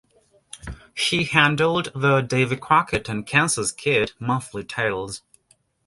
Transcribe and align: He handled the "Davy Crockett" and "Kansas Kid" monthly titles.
He 0.95 1.25
handled 1.25 1.91
the 1.93 2.21
"Davy 2.21 2.55
Crockett" 2.55 3.07
and 3.07 3.23
"Kansas 3.27 3.71
Kid" 3.71 4.13
monthly 4.17 4.63
titles. 4.63 5.21